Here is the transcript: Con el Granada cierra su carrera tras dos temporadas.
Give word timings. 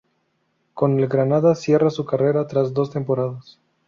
Con 0.73 0.99
el 0.99 1.07
Granada 1.07 1.53
cierra 1.53 1.91
su 1.91 2.05
carrera 2.07 2.47
tras 2.47 2.73
dos 2.73 2.89
temporadas. 2.89 3.59